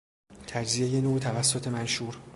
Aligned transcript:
تجزیهی 0.47 1.01
نور 1.01 1.19
توسط 1.19 1.67
منشور 1.67 2.17